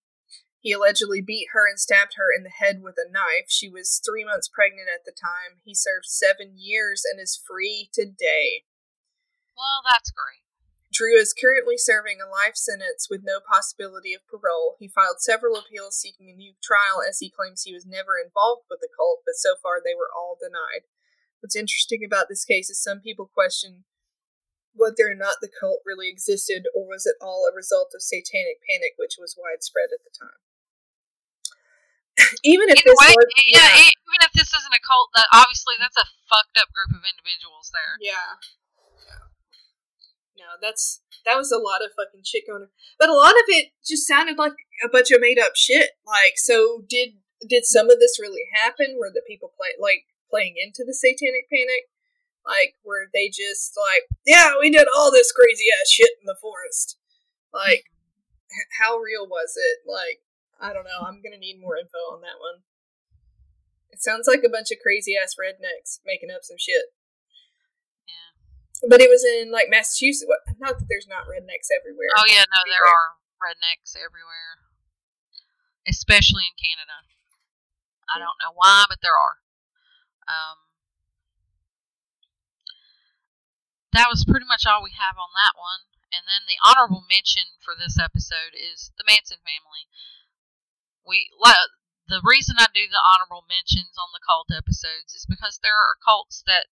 [0.69, 3.49] He allegedly beat her and stabbed her in the head with a knife.
[3.49, 5.65] She was three months pregnant at the time.
[5.65, 8.69] He served seven years and is free today.
[9.57, 10.45] Well, that's great.
[10.93, 14.77] Drew is currently serving a life sentence with no possibility of parole.
[14.77, 18.69] He filed several appeals seeking a new trial as he claims he was never involved
[18.69, 20.85] with the cult, but so far they were all denied.
[21.41, 23.89] What's interesting about this case is some people question
[24.77, 28.61] whether or not the cult really existed or was it all a result of satanic
[28.69, 30.45] panic, which was widespread at the time.
[32.43, 35.31] Even if Either this way, was, yeah, e- even if this isn't a cult, that
[35.33, 37.95] obviously that's a fucked up group of individuals there.
[38.03, 38.39] Yeah.
[39.07, 39.25] Yeah.
[40.39, 42.73] No, that's that was a lot of fucking shit going on.
[42.99, 45.99] But a lot of it just sounded like a bunch of made up shit.
[46.07, 48.97] Like, so did did some of this really happen?
[48.99, 51.91] Were the people play like playing into the satanic panic?
[52.47, 56.39] Like, were they just like, yeah, we did all this crazy ass shit in the
[56.41, 56.97] forest?
[57.53, 57.85] Like,
[58.81, 59.85] how real was it?
[59.85, 60.21] Like,
[60.59, 61.07] I don't know.
[61.07, 62.67] I'm gonna need more info on that one.
[63.91, 66.93] It sounds like a bunch of crazy ass rednecks making up some shit.
[68.07, 68.31] Yeah.
[68.91, 70.29] But it was in like Massachusetts.
[70.59, 72.13] Not that there's not rednecks everywhere.
[72.19, 74.67] Oh yeah, no, there are rednecks everywhere,
[75.87, 77.07] especially in Canada.
[78.11, 79.39] I don't know why, but there are.
[80.29, 80.69] Um,
[83.93, 85.89] that was pretty much all we have on that one.
[86.09, 89.89] And then the honorable mention for this episode is the Manson family.
[91.09, 91.73] We li-
[92.07, 95.97] the reason I do the honorable mentions on the cult episodes is because there are
[96.05, 96.69] cults that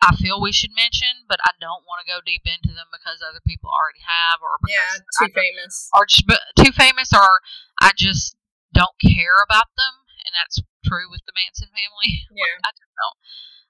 [0.00, 3.20] I feel we should mention, but I don't want to go deep into them because
[3.20, 5.90] other people already have, or because Yeah, too don't- famous.
[6.08, 6.24] just
[6.56, 7.44] too famous, or
[7.84, 8.32] I just
[8.72, 10.56] don't care about them, and that's
[10.88, 12.24] true with the Manson family.
[12.32, 13.18] Yeah, I just don't.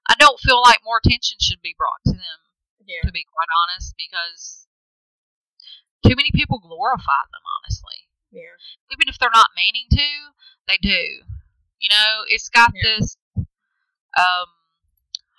[0.07, 2.39] I don't feel like more attention should be brought to them,
[2.79, 4.67] yeah, to be quite honest, because
[6.07, 7.43] too many people glorify them.
[7.59, 8.00] Honestly,
[8.31, 8.55] yeah,
[8.91, 10.07] even if they're not meaning to,
[10.67, 11.23] they do.
[11.79, 12.81] You know, it's got Yeah.
[12.99, 13.17] this.
[14.17, 14.47] Um,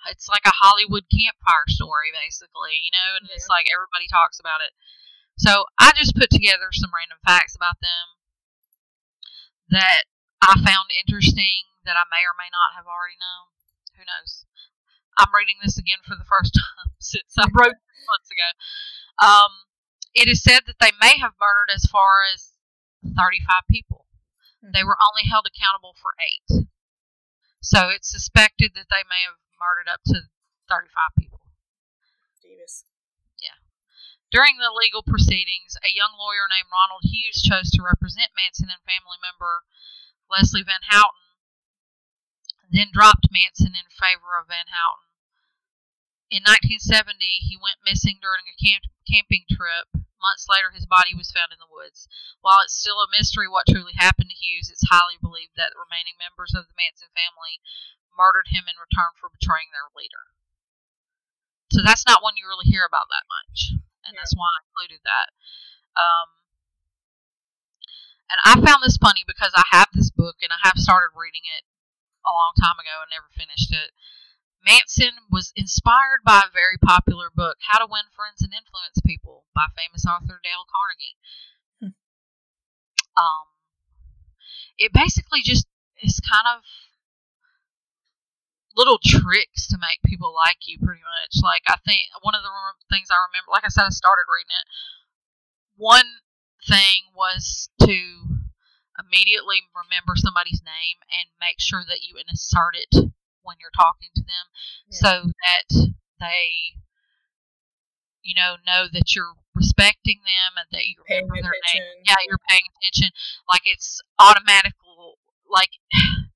[0.09, 2.75] it's like a Hollywood campfire story, basically.
[2.83, 4.73] You know, and it's like everybody talks about it.
[5.37, 8.05] So I just put together some random facts about them
[9.69, 10.03] that
[10.41, 13.49] I found interesting that I may or may not have already known.
[13.97, 14.45] Who knows?
[15.17, 18.49] I'm reading this again for the first time since I wrote this months ago.
[19.21, 19.51] Um,
[20.13, 22.52] it is said that they may have murdered as far as
[23.03, 24.07] 35 people.
[24.63, 24.87] They mm-hmm.
[24.87, 26.67] were only held accountable for eight.
[27.63, 30.27] So it's suspected that they may have murdered up to
[30.67, 31.43] 35 people.
[32.43, 32.83] Davis.
[33.39, 33.59] Yeah.
[34.31, 38.83] During the legal proceedings, a young lawyer named Ronald Hughes chose to represent Manson and
[38.83, 39.63] family member
[40.27, 41.23] Leslie Van Houten,
[42.67, 45.07] then dropped Manson in favor of Van Houten.
[46.33, 50.02] In 1970, he went missing during a camp- camping trip.
[50.23, 52.07] Months later, his body was found in the woods.
[52.39, 55.83] While it's still a mystery what truly happened to Hughes, it's highly believed that the
[55.83, 57.59] remaining members of the Manson family
[58.07, 60.31] murdered him in return for betraying their leader.
[61.75, 63.75] So that's not one you really hear about that much,
[64.07, 64.23] and Yeah.
[64.23, 65.27] that's why I included that.
[65.99, 66.29] Um,
[68.31, 71.43] and I found this funny because I have this book and I have started reading
[71.45, 71.65] it
[72.25, 73.91] a long time ago and never finished it.
[74.65, 79.45] Manson was inspired by a very popular book, How to Win Friends and Influence People,
[79.53, 81.19] by famous author Dale Carnegie.
[81.79, 81.93] Hmm.
[83.19, 83.45] Um,
[84.79, 85.67] it basically just
[86.01, 86.63] is kind of
[88.75, 91.43] little tricks to make people like you, pretty much.
[91.43, 92.51] Like I think one of the
[92.89, 94.67] things I remember, like I said, I started reading it.
[95.75, 96.23] One
[96.65, 97.99] thing was to
[98.95, 103.11] immediately remember somebody's name and make sure that you insert it
[103.43, 104.45] when you're talking to them
[104.89, 104.97] Yeah.
[104.99, 105.11] so
[105.45, 105.67] that
[106.19, 106.79] they
[108.21, 112.03] you know know that you're respecting them and that you Paying remember their name attention.
[112.07, 113.11] yeah you're paying attention
[113.51, 114.73] like it's automatic
[115.47, 115.77] like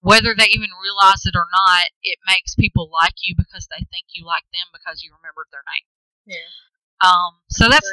[0.00, 4.06] whether they even realize it or not it makes people like you because they think
[4.14, 5.86] you like them because you remembered their name
[6.24, 6.48] Yeah.
[7.02, 7.90] um so that's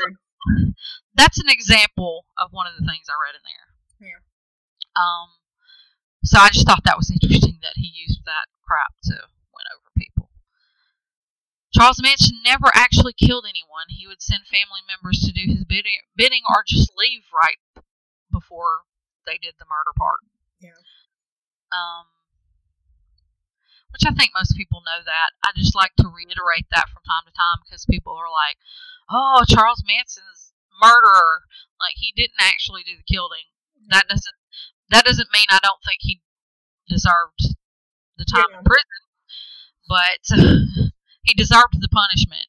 [1.16, 4.10] that's an example of one of the things I read in there.
[4.12, 4.20] Yeah.
[5.00, 5.30] Um,
[6.24, 9.16] so I just thought that was interesting that he used that crap to
[9.52, 10.30] win over people.
[11.74, 13.90] Charles Manson never actually killed anyone.
[13.90, 17.58] He would send family members to do his bidding, bidding or just leave right
[18.32, 18.86] before
[19.26, 20.22] they did the murder part.
[20.62, 20.80] Yeah.
[21.74, 22.14] Um,
[23.90, 25.34] which I think most people know that.
[25.44, 28.58] I just like to reiterate that from time to time because people are like,
[29.10, 31.46] "Oh, Charles Manson's murderer,
[31.82, 33.50] like he didn't actually do the killing."
[33.90, 34.38] That doesn't
[34.90, 36.22] that doesn't mean I don't think he
[36.88, 37.56] deserved
[38.18, 38.60] the time Yeah.
[38.60, 39.02] in prison,
[39.88, 40.24] but
[41.24, 42.48] he deserved the punishment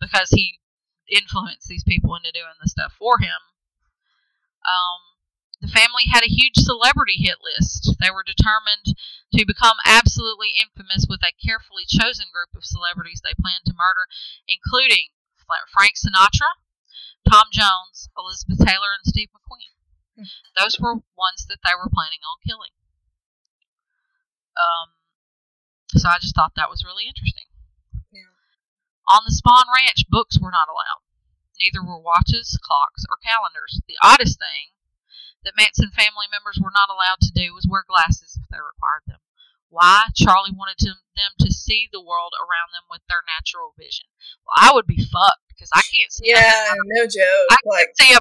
[0.00, 0.60] because he
[1.08, 3.54] influenced these people into doing the stuff for him.
[4.66, 5.00] Um,
[5.62, 7.94] the family had a huge celebrity hit list.
[8.00, 8.98] They were determined
[9.32, 14.10] to become absolutely infamous with a carefully chosen group of celebrities they planned to murder,
[14.48, 15.14] including
[15.72, 16.58] Frank Sinatra,
[17.30, 19.75] Tom Jones, Elizabeth Taylor, and Steve McQueen.
[20.56, 22.72] Those were ones that they were planning on killing.
[24.56, 24.96] Um,
[25.92, 27.52] so I just thought that was really interesting.
[28.08, 28.32] Yeah.
[29.12, 31.04] On the Spahn Ranch, books were not allowed.
[31.60, 33.80] Neither were watches, clocks, or calendars.
[33.88, 34.76] The oddest thing
[35.44, 39.04] that Manson family members were not allowed to do was wear glasses if they required
[39.06, 39.20] them.
[39.68, 40.08] Why?
[40.16, 44.08] Charlie wanted to, them to see the world around them with their natural vision.
[44.44, 46.32] Well, I would be fucked because I can't see.
[46.32, 47.48] Yeah, no joke.
[47.50, 48.20] I like, can't see a.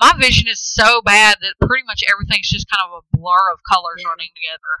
[0.00, 3.60] My vision is so bad that pretty much everything's just kind of a blur of
[3.68, 4.08] colors Yeah.
[4.08, 4.74] running together.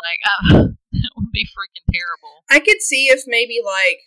[0.00, 2.44] Like, uh, it would be freaking terrible.
[2.50, 4.00] I could see if maybe like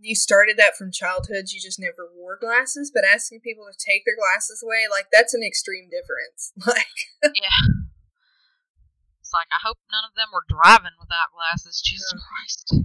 [0.00, 4.04] you started that from childhood, you just never wore glasses, but asking people to take
[4.04, 6.52] their glasses away, like that's an extreme difference.
[6.66, 7.80] Like, yeah.
[9.20, 11.80] It's like I hope none of them were driving without glasses.
[11.84, 12.20] Jesus Yeah.
[12.26, 12.84] Christ.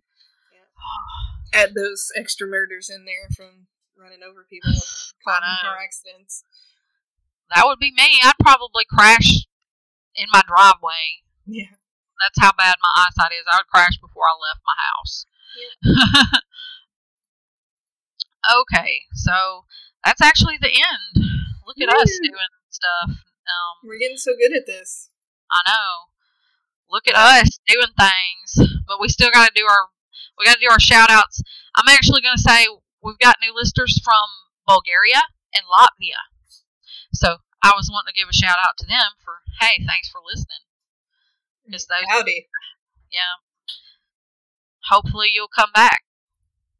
[1.52, 3.68] add those extra murders in there from
[4.00, 4.72] running over people,
[5.28, 6.44] caught in car accidents.
[7.54, 8.22] That would be me.
[8.24, 9.46] I'd probably crash
[10.16, 11.26] in my driveway.
[11.46, 11.76] Yeah.
[12.22, 13.46] That's how bad my eyesight is.
[13.52, 15.26] I would crash before I left my house.
[18.62, 19.66] okay, so
[20.06, 21.26] that's actually the end.
[21.66, 23.10] Look at us doing stuff.
[23.10, 25.10] Um, We're getting so good at this.
[25.52, 26.10] I know.
[26.92, 29.90] Look at us doing things, but we still got to do our
[30.38, 31.42] we got to do our shout outs.
[31.76, 32.66] I'm actually going to say
[33.04, 34.28] we've got new listeners from
[34.68, 35.22] Bulgaria
[35.54, 36.20] and Latvia.
[37.14, 40.22] So I was wanting to give a shout out to them for hey, thanks for
[40.26, 40.64] listening.
[41.66, 42.48] Because those, Howdy.
[43.12, 43.42] yeah.
[44.90, 46.02] Hopefully you'll come back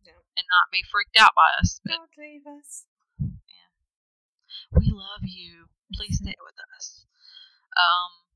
[0.06, 0.14] Yeah.
[0.38, 1.80] and not be freaked out by us.
[1.84, 2.86] But Don't leave us.
[4.72, 5.68] we love you.
[5.94, 7.06] Please stay with us.
[7.78, 8.29] Um,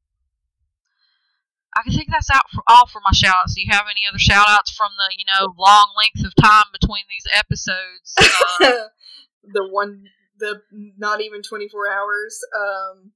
[1.75, 3.55] I think that's out for all for my shout outs.
[3.55, 6.65] Do you have any other shout outs from the, you know, long length of time
[6.71, 8.13] between these episodes?
[8.17, 8.93] Uh,
[9.43, 10.05] the one,
[10.37, 10.61] the
[10.97, 12.39] not even 24 hours.
[12.55, 13.11] Um,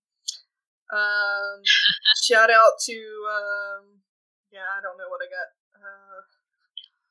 [0.94, 1.62] um,
[2.24, 4.02] shout out to, um,
[4.52, 5.50] yeah, I don't know what I got.
[5.76, 6.22] Uh,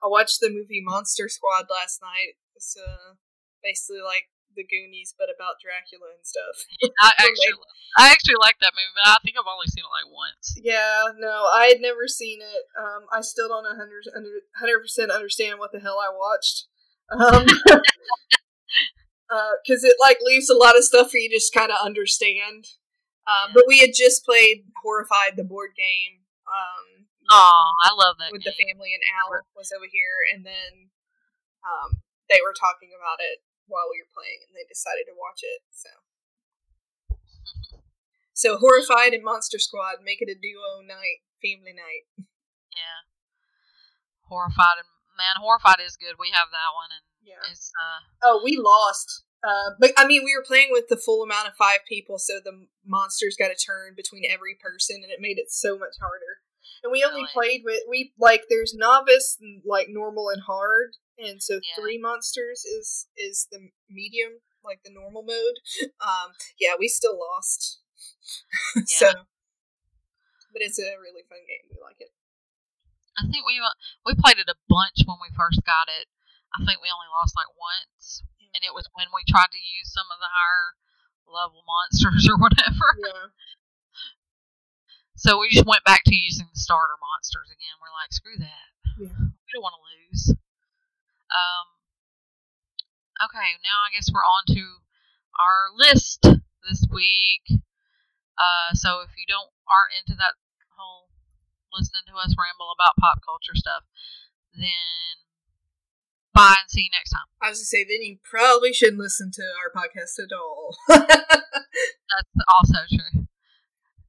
[0.05, 2.37] I watched the movie Monster Squad last night.
[2.55, 3.15] It's uh,
[3.63, 6.65] basically like the Goonies, but about Dracula and stuff.
[7.05, 7.55] I actually,
[8.01, 10.57] I actually like that movie, but I think I've only seen it like once.
[10.57, 12.65] Yeah, no, I had never seen it.
[12.75, 14.09] Um, I still don't 100
[14.81, 16.67] percent understand what the hell I watched.
[17.13, 17.47] Um,
[19.63, 22.67] because it like leaves a lot of stuff for you to just kind of understand.
[23.27, 28.31] Um, But we had just played Horrified, the board game, um, Oh, I love that.
[28.31, 30.95] with the family, and Al was over here, and then
[31.67, 31.99] um,
[32.31, 35.61] they were talking about it while we were playing, and they decided to watch it.
[35.71, 35.91] So,
[38.33, 42.07] so Horrified and Monster Squad make it a duo night, family night.
[42.75, 43.07] Yeah.
[44.29, 46.21] Horrified and man, horrified is good.
[46.21, 47.41] We have that one, and Yeah.
[47.51, 49.25] it's uh, Oh, we lost.
[49.45, 52.41] Uh, but I mean, we were playing with the full amount of five people, so
[52.43, 56.36] the monsters got a turn between every person, and it made it so much harder.
[56.87, 61.43] And we only played with we like there's novice, and, like normal and hard, and
[61.43, 61.75] so Yeah.
[61.75, 65.59] three monsters is is the medium, like the normal mode.
[65.99, 67.83] Um, yeah, we still lost.
[68.87, 69.27] so,
[70.55, 71.67] but it's a really fun game.
[71.75, 72.15] We like it.
[73.19, 73.75] I think we uh,
[74.07, 76.07] we played it a bunch when we first got it.
[76.55, 78.23] I think we only lost like once,
[78.55, 80.79] and it was when we tried to use some of the higher
[81.27, 82.89] level monsters or whatever.
[83.03, 83.35] Yeah.
[85.17, 87.73] So we just went back to using the starter monsters again.
[87.81, 88.69] We're like, screw that.
[89.01, 89.17] Yeah.
[89.17, 90.37] We don't want to lose.
[91.33, 91.67] Um.
[93.17, 94.85] Okay, now I guess we're on to
[95.41, 96.21] our list
[96.69, 97.49] this week.
[98.37, 100.37] Uh, so if you don't aren't into that
[100.77, 101.09] whole
[101.73, 103.89] listening to us ramble about pop culture stuff,
[104.53, 105.25] then
[106.37, 107.25] bye and see you next time.
[107.41, 110.77] I was gonna say, then you probably shouldn't listen to our podcast at all.
[110.89, 113.27] That's also true.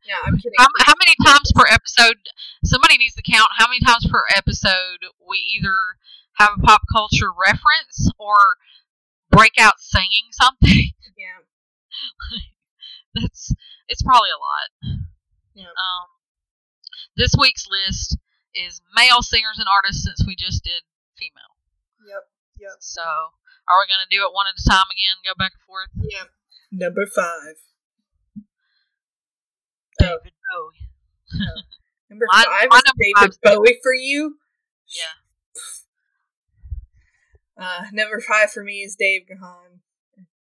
[0.08, 0.56] Yeah, I'm kidding.
[0.58, 2.18] How, how many times per episode?
[2.64, 6.00] Somebody needs to count how many times per episode we either
[6.40, 8.58] have a pop culture reference or
[9.30, 10.92] break out singing something.
[11.18, 11.42] Yeah.
[13.16, 13.50] That's
[13.88, 14.70] it's probably a lot.
[15.56, 15.74] Yeah.
[15.74, 16.08] Um,
[17.18, 18.18] this week's list
[18.54, 20.86] is male singers and artists since we just did
[21.18, 21.58] female.
[22.06, 22.22] Yep.
[22.62, 22.78] Yep.
[22.82, 25.18] So are we gonna do it one at a time again?
[25.26, 25.90] Go back and forth.
[25.98, 26.30] Yeah.
[26.70, 27.58] Number five.
[30.00, 30.90] David Bowie.
[32.10, 34.38] Number five is David Bowie for you.
[34.88, 35.16] Yeah.
[37.60, 39.80] Uh, number five for me is Dave Gahan.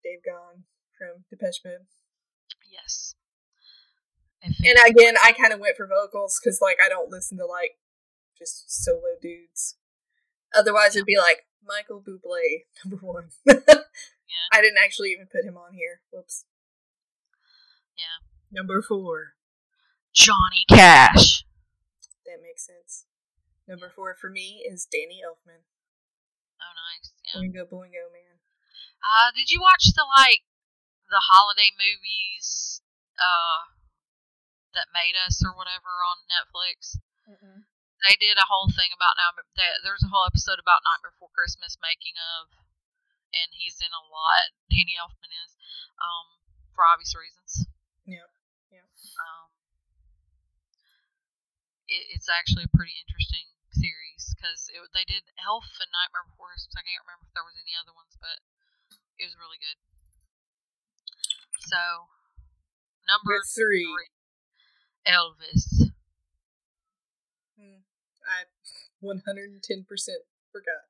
[0.04, 1.88] Dave Gahan from Depeche Mode.
[2.72, 3.16] Yes.
[4.44, 4.54] And
[4.88, 7.80] again, I kind of went for vocals because, like, I don't listen to like
[8.38, 9.78] just solo dudes.
[10.56, 13.30] Otherwise, it'd be like Michael Bublé, number one.
[13.50, 16.02] I didn't actually even put him on here.
[16.12, 16.46] Whoops.
[17.98, 18.26] Yeah.
[18.52, 19.34] Number four.
[20.18, 21.46] Johnny Cash.
[22.26, 23.06] That makes sense.
[23.70, 25.62] Number four for me is Danny Elfman.
[26.58, 27.14] Oh, nice.
[27.22, 27.38] Yeah.
[27.38, 28.42] Oingo Boingo Man.
[29.06, 30.42] Uh, did you watch the like
[31.14, 32.82] the holiday movies
[33.16, 33.70] uh
[34.74, 36.98] that made us or whatever on Netflix?
[38.08, 39.38] They did a whole thing about now.
[39.38, 42.50] That there's a whole episode about Night Before Christmas, making of,
[43.36, 44.54] and he's in a lot.
[44.70, 45.54] Danny Elfman is,
[46.02, 46.42] um,
[46.74, 47.70] for obvious reasons.
[48.06, 48.30] Yeah.
[48.72, 48.86] Yeah.
[49.18, 49.47] Um,
[51.88, 56.76] it, it's actually a pretty interesting series because they did Elf and Nightmare Before Christmas.
[56.78, 58.44] I can't remember if there was any other ones, but
[59.18, 59.80] it was really good.
[61.68, 62.12] So,
[63.08, 63.88] number three.
[63.88, 64.12] three,
[65.10, 65.92] Elvis.
[67.58, 67.82] Hmm.
[68.24, 68.46] I
[69.02, 69.64] 110%
[70.52, 70.86] forgot.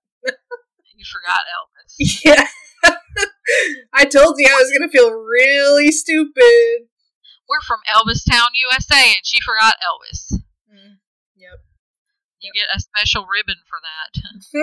[0.97, 1.93] You forgot Elvis.
[2.25, 2.47] Yeah.
[3.93, 6.89] I told you I was going to feel really stupid.
[7.47, 10.41] We're from Elvistown, USA, and she forgot Elvis.
[10.77, 11.01] Mm.
[11.35, 11.65] Yep.
[12.41, 14.21] You get a special ribbon for that.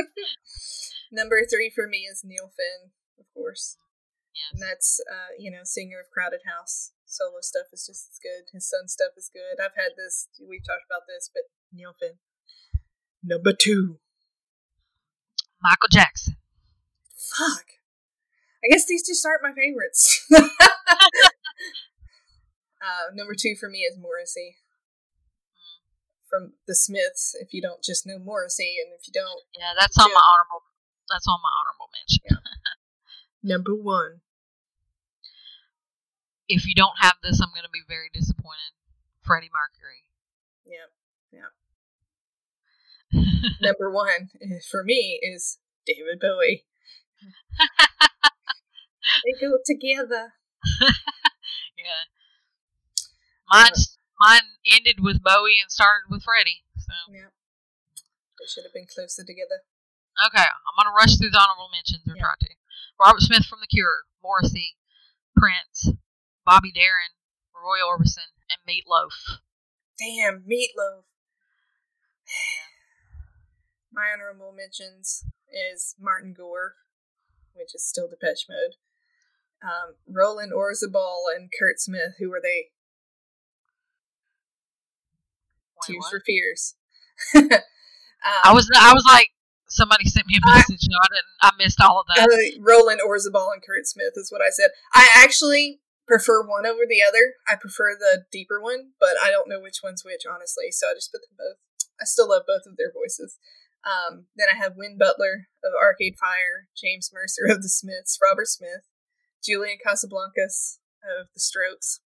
[1.12, 3.78] Number three for me is Neil Finn, of course.
[4.52, 6.92] And that's, uh, you know, singer of Crowded House.
[7.06, 8.50] Solo stuff is just as good.
[8.52, 9.62] His son stuff is good.
[9.62, 11.42] I've had this, we've talked about this, but
[11.72, 12.18] Neil Finn.
[13.22, 13.98] Number two.
[15.62, 16.36] Michael Jackson.
[17.16, 17.78] Fuck.
[18.64, 20.26] I guess these just aren't my favorites.
[20.34, 20.44] uh,
[23.14, 24.56] number two for me is Morrissey.
[26.34, 29.96] From the Smiths, if you don't just know Morrissey, and if you don't, Yeah, that's
[29.96, 30.14] on Yeah.
[30.14, 30.66] my honorable.
[31.08, 32.42] That's on my honorable mention.
[33.44, 34.20] number one.
[36.48, 38.74] If you don't have this, I'm going to be very disappointed.
[39.22, 40.08] Freddie Mercury.
[40.66, 40.90] Yep.
[43.60, 46.64] Number one eh, for me is David Bowie.
[49.24, 50.32] they go together.
[51.78, 52.04] yeah.
[53.48, 56.64] Mine's, mine ended with Bowie and started with Freddie.
[56.78, 57.30] So Yeah.
[58.38, 59.64] They should have been closer together.
[60.26, 62.22] okay, I'm gonna rush through the honorable mentions or Yeah.
[62.22, 62.54] try to.
[63.00, 64.76] Robert Smith from The Cure, Morrissey,
[65.36, 65.88] Prince,
[66.44, 67.14] Bobby Darin,
[67.54, 69.40] Roy Orbison, and Meatloaf.
[69.98, 71.04] Damn, meatloaf.
[73.92, 76.76] My honorable mentions is Martin Gore,
[77.52, 78.76] which is still Depeche Mode.
[79.62, 82.72] Um, Roland Orzabal and Curt Smith, who were they?
[85.73, 86.10] Wait, Tears what?
[86.10, 86.74] for Fears.
[87.34, 87.50] um,
[88.44, 89.30] I was I was like
[89.68, 90.84] somebody sent me a message.
[90.84, 91.32] and I didn't.
[91.42, 92.28] I missed all of that.
[92.28, 94.70] Uh, Roland Orzabal and Curt Smith is what I said.
[94.94, 97.34] I actually prefer one over the other.
[97.48, 100.70] I prefer the deeper one, but I don't know which one's which, honestly.
[100.70, 101.58] So I just put them both.
[102.00, 103.38] I still love both of their voices.
[103.84, 108.48] Um, then I have Win Butler of Arcade Fire, James Mercer of the Shins, Robert
[108.48, 108.88] Smith,
[109.44, 112.00] Julian Casablancas of the Strokes,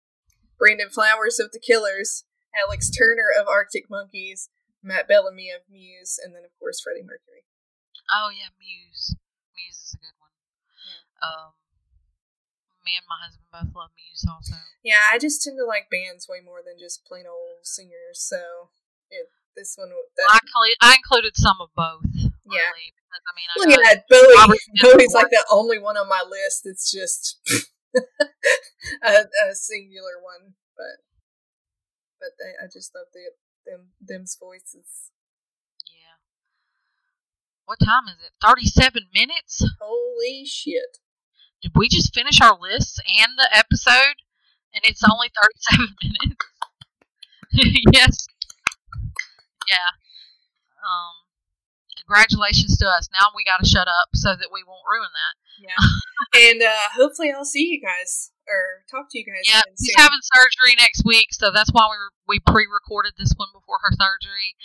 [0.59, 2.24] Brandon Flowers of the Killers,
[2.64, 4.48] Alex Turner of Arctic Monkeys,
[4.82, 7.44] Matt Bellamy of Muse, and then of course Freddie Mercury.
[8.11, 9.14] Oh yeah, Muse.
[9.56, 10.34] Muse is a good one.
[11.22, 11.52] Um,
[12.84, 14.56] me and my husband both love Muse also.
[14.82, 18.16] Yeah, I just tend to like bands way more than just plain old singers.
[18.22, 18.70] So
[19.11, 22.06] it, this one, that, I, cl- I included some of both.
[22.48, 22.64] Yeah.
[22.72, 24.34] Really, because I mean, I well, got- yeah, Bowie.
[24.40, 27.36] Robert Bowie's like the only one on my list that's just
[29.04, 31.02] a, a singular one, but
[32.21, 33.33] but they, I just love the
[33.66, 35.11] them them's voices.
[35.93, 36.19] yeah.
[37.64, 38.33] What time is it?
[38.45, 39.64] Thirty-seven minutes.
[39.81, 40.99] Holy shit!
[41.62, 44.16] Did we just finish our lists and the episode?
[44.75, 46.37] And it's only thirty-seven minutes.
[47.93, 48.27] yes.
[49.71, 49.91] Yeah.
[50.83, 51.28] Um.
[52.09, 53.12] Congratulations to us.
[53.12, 55.34] Now we got to shut up so that we won't ruin that.
[55.61, 55.76] Yeah,
[56.48, 59.44] and uh hopefully I'll see you guys or talk to you guys.
[59.44, 60.00] Yeah, she's soon.
[60.00, 64.56] having surgery next week, so that's why we we pre-recorded this one before her surgery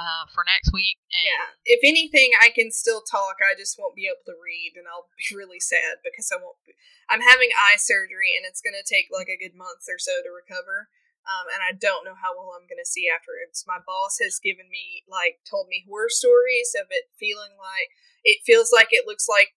[0.00, 0.96] uh, for next week.
[1.12, 1.46] And Yeah.
[1.68, 3.36] If anything, I can still talk.
[3.44, 6.56] I just won't be able to read, and I'll be really sad because I won't.
[6.64, 6.72] Be,
[7.12, 10.24] I'm having eye surgery, and it's going to take like a good month or so
[10.24, 10.88] to recover.
[11.30, 13.62] Um, and I don't know how well I'm going to see afterwards.
[13.62, 17.94] My boss has given me like told me horror stories of it feeling like
[18.26, 19.54] it feels like it looks like.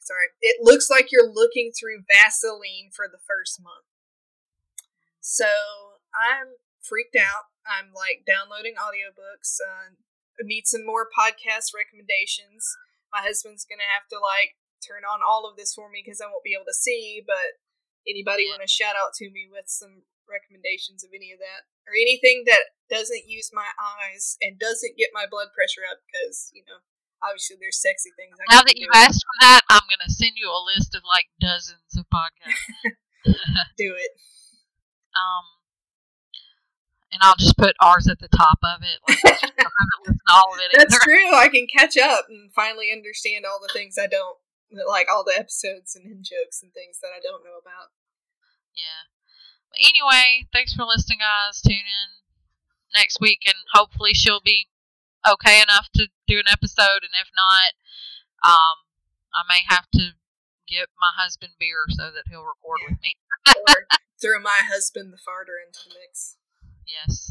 [0.00, 3.90] Sorry, it looks like you're looking through Vaseline for the first month.
[5.18, 5.50] So
[6.14, 7.50] I'm freaked out.
[7.66, 9.58] I'm like downloading audiobooks.
[9.58, 9.98] Uh,
[10.38, 12.78] I need some more podcast recommendations.
[13.10, 16.30] My husband's gonna have to like turn on all of this for me because I
[16.30, 17.18] won't be able to see.
[17.26, 17.58] But
[18.06, 21.94] anybody want to shout out to me with some recommendations of any of that or
[21.94, 26.02] anything that doesn't use my eyes and doesn't get my blood pressure up?
[26.06, 26.82] Because you know,
[27.22, 28.36] obviously there's sexy things.
[28.36, 31.30] I Now that you've asked for that, I'm gonna send you a list of like
[31.40, 32.62] dozens of podcasts.
[33.76, 34.12] do it.
[35.18, 35.46] um,
[37.10, 39.00] and I'll just put ours at the top of it.
[39.08, 40.70] Like, I just- I haven't listened to all of it.
[40.76, 41.34] That's true.
[41.34, 44.38] I can catch up and finally understand all the things I don't
[44.86, 47.94] like, all the episodes and jokes and things that I don't know about.
[48.74, 49.08] Yeah.
[49.78, 51.60] Anyway, thanks for listening, guys.
[51.60, 52.08] Tune in
[52.94, 54.68] next week, and hopefully she'll be
[55.28, 57.04] okay enough to do an episode.
[57.04, 57.76] And if not,
[58.42, 58.88] um,
[59.34, 60.16] I may have to
[60.66, 63.12] get my husband beer so that he'll record with me.
[63.68, 63.86] Or
[64.20, 66.36] throw my husband the farter into the mix.
[66.84, 67.30] Yes.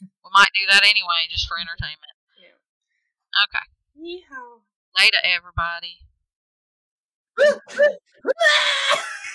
[0.00, 2.14] We might do that anyway, just for entertainment.
[2.38, 2.54] Yeah.
[3.42, 3.66] Okay.
[3.98, 4.62] Yeehaw.
[4.96, 6.06] Later, everybody.